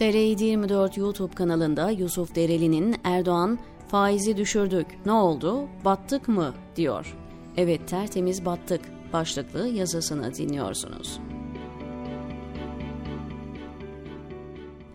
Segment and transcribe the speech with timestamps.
[0.00, 3.58] TR24 YouTube kanalında Yusuf Dereli'nin Erdoğan
[3.88, 7.16] faizi düşürdük ne oldu battık mı diyor.
[7.56, 8.80] Evet tertemiz battık
[9.12, 11.20] başlıklı yazısını dinliyorsunuz.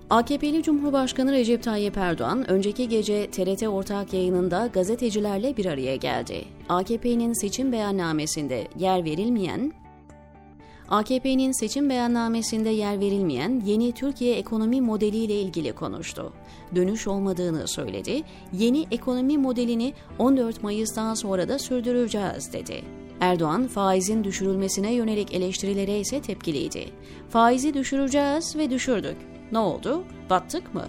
[0.09, 6.45] AKP'li Cumhurbaşkanı Recep Tayyip Erdoğan önceki gece TRT ortak yayınında gazetecilerle bir araya geldi.
[6.69, 9.73] AKP'nin seçim beyannamesinde yer verilmeyen
[10.89, 16.33] AKP'nin seçim beyannamesinde yer verilmeyen yeni Türkiye ekonomi modeliyle ilgili konuştu.
[16.75, 18.23] Dönüş olmadığını söyledi.
[18.53, 22.81] Yeni ekonomi modelini 14 Mayıs'tan sonra da sürdüreceğiz dedi.
[23.19, 26.85] Erdoğan faizin düşürülmesine yönelik eleştirilere ise tepkiliydi.
[27.29, 29.17] Faizi düşüreceğiz ve düşürdük.
[29.51, 30.03] Ne oldu?
[30.29, 30.85] Battık mı?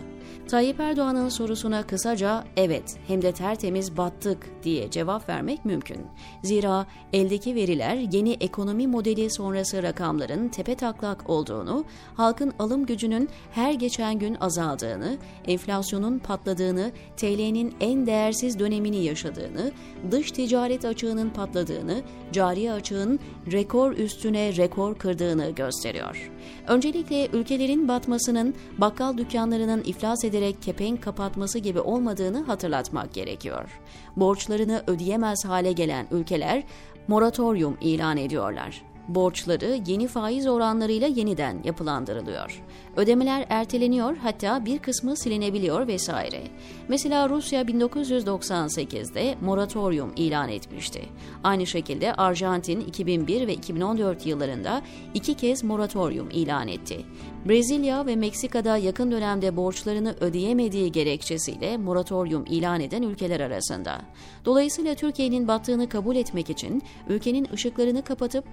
[0.48, 6.06] Tayyip Erdoğan'ın sorusuna kısaca evet hem de tertemiz battık diye cevap vermek mümkün.
[6.42, 13.72] Zira eldeki veriler yeni ekonomi modeli sonrası rakamların tepe taklak olduğunu, halkın alım gücünün her
[13.72, 19.72] geçen gün azaldığını, enflasyonun patladığını, TL'nin en değersiz dönemini yaşadığını,
[20.10, 22.02] dış ticaret açığının patladığını,
[22.32, 23.20] cari açığın
[23.52, 26.30] rekor üstüne rekor kırdığını gösteriyor.
[26.66, 33.80] Öncelikle ülkelerin batmasının bakkal dükkanlarının iflas ederek kepenk kapatması gibi olmadığını hatırlatmak gerekiyor.
[34.16, 36.62] Borçlarını ödeyemez hale gelen ülkeler
[37.08, 42.62] moratorium ilan ediyorlar borçları yeni faiz oranlarıyla yeniden yapılandırılıyor.
[42.96, 46.42] Ödemeler erteleniyor hatta bir kısmı silinebiliyor vesaire.
[46.88, 51.02] Mesela Rusya 1998'de moratorium ilan etmişti.
[51.44, 54.82] Aynı şekilde Arjantin 2001 ve 2014 yıllarında
[55.14, 57.04] iki kez moratorium ilan etti.
[57.48, 64.00] Brezilya ve Meksika'da yakın dönemde borçlarını ödeyemediği gerekçesiyle moratorium ilan eden ülkeler arasında.
[64.44, 68.44] Dolayısıyla Türkiye'nin battığını kabul etmek için ülkenin ışıklarını kapatıp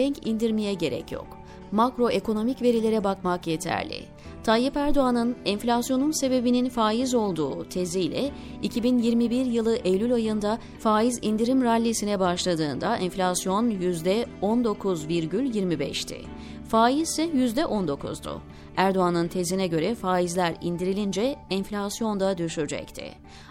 [0.00, 1.26] kepenk indirmeye gerek yok.
[1.72, 4.04] Makroekonomik verilere bakmak yeterli.
[4.50, 8.30] Tayyip Erdoğan'ın enflasyonun sebebinin faiz olduğu teziyle
[8.62, 16.16] 2021 yılı Eylül ayında faiz indirim rallisine başladığında enflasyon %19,25'ti.
[16.68, 18.40] Faiz ise %19'du.
[18.76, 23.04] Erdoğan'ın tezine göre faizler indirilince enflasyon da düşecekti.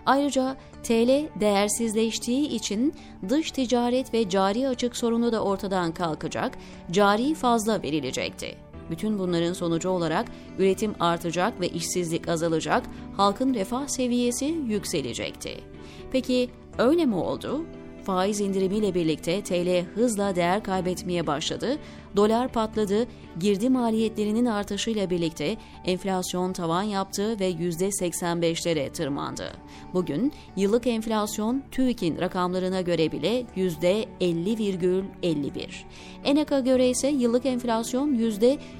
[0.06, 2.94] Ayrıca TL değersizleştiği için
[3.30, 6.58] dış ticaret ve cari açık sorunu da ortadan kalkacak,
[6.92, 8.69] cari fazla verilecekti.
[8.90, 10.26] Bütün bunların sonucu olarak
[10.60, 12.84] üretim artacak ve işsizlik azalacak,
[13.18, 15.58] halkın refah seviyesi yükselecekti.
[16.12, 17.66] Peki öyle mi oldu?
[18.04, 21.78] Faiz indirimiyle birlikte TL hızla değer kaybetmeye başladı,
[22.16, 23.08] dolar patladı,
[23.40, 29.54] girdi maliyetlerinin artışıyla birlikte enflasyon tavan yaptı ve %85'lere tırmandı.
[29.94, 35.70] Bugün yıllık enflasyon TÜİK'in rakamlarına göre bile %50,51.
[36.24, 38.14] ENAK'a göre ise yıllık enflasyon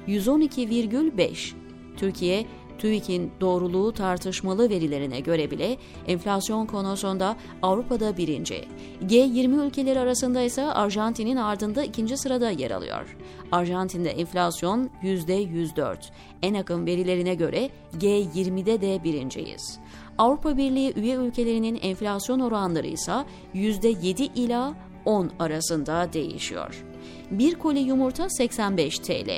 [0.08, 1.52] %112,5.
[1.96, 2.46] Türkiye
[2.80, 5.76] TÜİK'in doğruluğu tartışmalı verilerine göre bile
[6.06, 8.64] enflasyon konusunda Avrupa'da birinci.
[9.06, 13.16] G20 ülkeleri arasında ise Arjantin'in ardında ikinci sırada yer alıyor.
[13.52, 15.96] Arjantin'de enflasyon %104.
[16.42, 19.78] En akım verilerine göre G20'de de birinciyiz.
[20.18, 23.12] Avrupa Birliği üye ülkelerinin enflasyon oranları ise
[23.54, 24.74] %7 ila
[25.04, 26.89] 10 arasında değişiyor.
[27.30, 29.30] 1 koli yumurta 85 TL,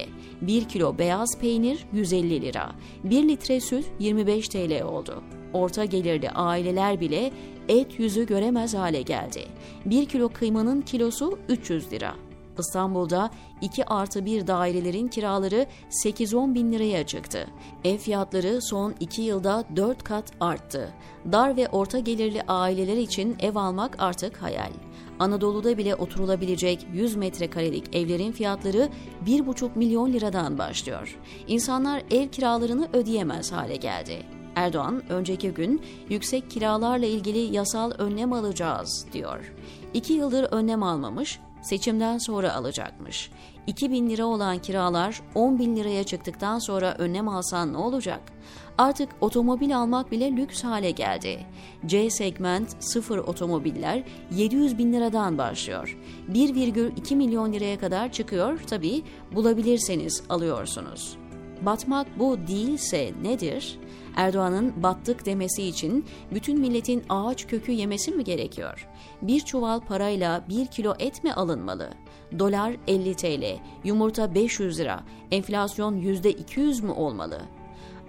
[0.43, 2.73] 1 kilo beyaz peynir 150 lira,
[3.05, 5.23] 1 litre süt 25 TL oldu.
[5.53, 7.33] Orta gelirli aileler bile
[7.69, 9.45] et yüzü göremez hale geldi.
[9.87, 12.15] 1 kilo kıymanın kilosu 300 lira.
[12.59, 13.31] İstanbul'da
[13.61, 15.67] 2 artı 1 dairelerin kiraları
[16.05, 17.47] 8-10 bin liraya çıktı.
[17.85, 20.89] Ev fiyatları son 2 yılda 4 kat arttı.
[21.33, 24.71] Dar ve orta gelirli aileler için ev almak artık hayal.
[25.19, 28.89] Anadolu'da bile oturulabilecek 100 metrekarelik evlerin fiyatları
[29.27, 31.19] 1,5 milyon liradan başlıyor.
[31.47, 34.23] İnsanlar ev kiralarını ödeyemez hale geldi.
[34.57, 39.53] Erdoğan önceki gün yüksek kiralarla ilgili yasal önlem alacağız diyor.
[39.95, 43.31] İki yıldır önlem almamış, seçimden sonra alacakmış.
[43.67, 48.21] 2 bin lira olan kiralar 10 bin liraya çıktıktan sonra önlem alsan ne olacak?
[48.79, 51.47] Artık otomobil almak bile lüks hale geldi.
[51.87, 55.99] C segment sıfır otomobiller 700 bin liradan başlıyor.
[56.33, 61.22] 1,2 milyon liraya kadar çıkıyor tabii bulabilirseniz alıyorsunuz.
[61.67, 63.79] Batmak bu değilse nedir?
[64.17, 66.05] Erdoğan'ın battık demesi için
[66.35, 68.89] bütün milletin ağaç kökü yemesi mi gerekiyor?
[69.23, 71.91] Bir çuval parayla bir kilo et mi alınmalı?
[72.39, 73.45] Dolar 50 TL,
[73.85, 75.01] yumurta 500 lira,
[75.31, 77.43] enflasyon %200 mü olmalı?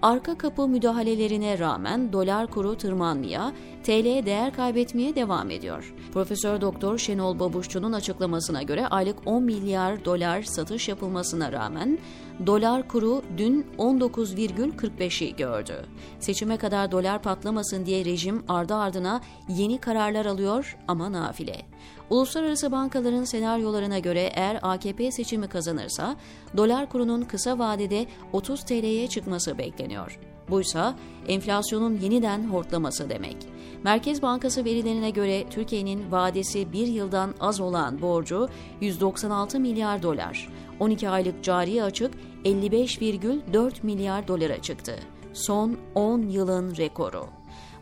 [0.03, 3.53] arka kapı müdahalelerine rağmen dolar kuru tırmanmaya,
[3.83, 5.93] TL değer kaybetmeye devam ediyor.
[6.13, 11.99] Profesör Doktor Şenol Babuşçu'nun açıklamasına göre aylık 10 milyar dolar satış yapılmasına rağmen
[12.45, 15.85] Dolar kuru dün 19,45'i gördü.
[16.19, 21.61] Seçime kadar dolar patlamasın diye rejim ardı ardına yeni kararlar alıyor ama nafile.
[22.09, 26.15] Uluslararası bankaların senaryolarına göre eğer AKP seçimi kazanırsa
[26.57, 30.19] dolar kurunun kısa vadede 30 TL'ye çıkması bekleniyor.
[30.49, 30.95] Buysa
[31.27, 33.37] enflasyonun yeniden hortlaması demek.
[33.83, 38.49] Merkez Bankası verilerine göre Türkiye'nin vadesi bir yıldan az olan borcu
[38.81, 40.49] 196 milyar dolar.
[40.79, 42.11] 12 aylık cari açık
[42.45, 44.95] 55,4 milyar dolara çıktı.
[45.33, 47.25] Son 10 yılın rekoru.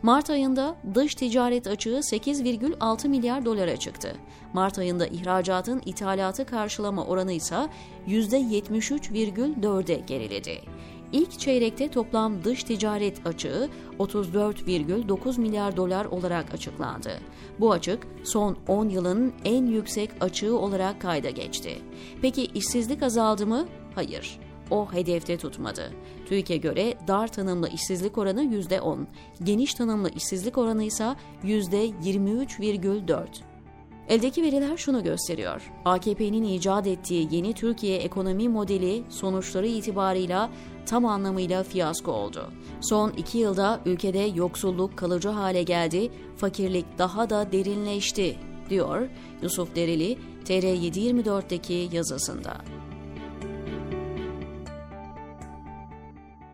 [0.02, 4.16] Mart ayında dış ticaret açığı 8,6 milyar dolara çıktı.
[4.52, 7.68] Mart ayında ihracatın ithalatı karşılama oranı ise
[8.08, 10.60] %73,4'e geriledi.
[11.12, 13.68] İlk çeyrekte toplam dış ticaret açığı
[13.98, 17.10] 34,9 milyar dolar olarak açıklandı.
[17.60, 21.78] Bu açık son 10 yılın en yüksek açığı olarak kayda geçti.
[22.22, 23.66] Peki işsizlik azaldı mı?
[23.94, 25.92] Hayır o hedefte tutmadı.
[26.26, 28.98] TÜİK'e göre dar tanımlı işsizlik oranı %10,
[29.42, 31.14] geniş tanımlı işsizlik oranı ise
[31.44, 33.26] %23,4.
[34.08, 35.72] Eldeki veriler şunu gösteriyor.
[35.84, 40.50] AKP'nin icat ettiği yeni Türkiye ekonomi modeli sonuçları itibarıyla
[40.86, 42.52] tam anlamıyla fiyasko oldu.
[42.80, 48.36] Son iki yılda ülkede yoksulluk kalıcı hale geldi, fakirlik daha da derinleşti,
[48.70, 49.08] diyor
[49.42, 52.56] Yusuf Dereli TR724'deki yazısında.